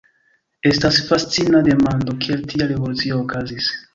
Estas 0.69 0.97
fascina 1.09 1.61
demando, 1.69 2.17
kiel 2.25 2.43
tia 2.53 2.71
revolucio 2.73 3.23
okazis. 3.27 3.71